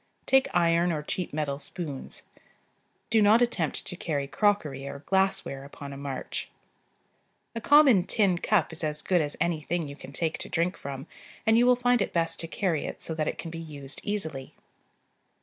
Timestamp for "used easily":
13.59-14.55